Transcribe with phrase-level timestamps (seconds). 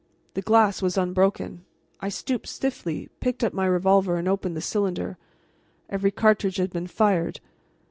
[0.33, 1.63] The glass was unbroken.
[1.99, 5.19] I stooped stiffly, picked up my revolver and opened the cylinder.
[5.91, 7.39] Every cartridge had been fired.